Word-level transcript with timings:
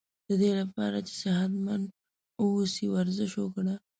ددی 0.27 0.51
لپاره 0.59 0.99
چی 1.07 1.13
صحت 1.23 1.51
مند 1.65 1.85
و 2.39 2.43
اوسی 2.43 2.85
ورزش 2.95 3.31
وکړه 3.37 3.75